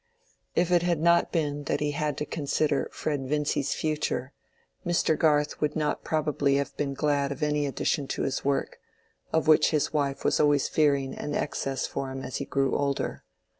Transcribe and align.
If 0.55 0.71
it 0.71 0.81
had 0.81 0.99
not 0.99 1.31
been 1.31 1.65
that 1.65 1.79
he 1.79 1.91
had 1.91 2.17
to 2.17 2.25
consider 2.25 2.89
Fred 2.91 3.27
Vincy's 3.27 3.75
future, 3.75 4.33
Mr. 4.83 5.15
Garth 5.15 5.61
would 5.61 5.75
not 5.75 6.03
probably 6.03 6.55
have 6.55 6.75
been 6.75 6.95
glad 6.95 7.31
of 7.31 7.43
any 7.43 7.67
addition 7.67 8.07
to 8.07 8.23
his 8.23 8.43
work, 8.43 8.79
of 9.31 9.47
which 9.47 9.69
his 9.69 9.93
wife 9.93 10.25
was 10.25 10.39
always 10.39 10.67
fearing 10.67 11.13
an 11.13 11.35
excess 11.35 11.85
for 11.85 12.09
him 12.09 12.23
as 12.23 12.37
he 12.37 12.45
grew 12.45 12.75
older. 12.75 13.23